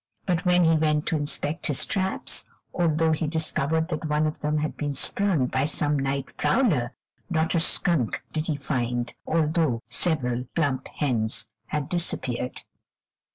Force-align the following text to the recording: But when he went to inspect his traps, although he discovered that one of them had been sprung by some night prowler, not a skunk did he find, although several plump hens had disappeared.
But 0.25 0.45
when 0.47 0.63
he 0.63 0.73
went 0.75 1.05
to 1.05 1.15
inspect 1.15 1.67
his 1.67 1.85
traps, 1.85 2.49
although 2.73 3.11
he 3.11 3.27
discovered 3.27 3.89
that 3.89 4.07
one 4.09 4.25
of 4.25 4.39
them 4.39 4.57
had 4.57 4.75
been 4.75 4.95
sprung 4.95 5.45
by 5.45 5.65
some 5.65 5.99
night 5.99 6.35
prowler, 6.37 6.95
not 7.29 7.53
a 7.53 7.59
skunk 7.59 8.23
did 8.33 8.47
he 8.47 8.55
find, 8.55 9.13
although 9.27 9.81
several 9.85 10.45
plump 10.55 10.87
hens 10.87 11.49
had 11.67 11.87
disappeared. 11.87 12.63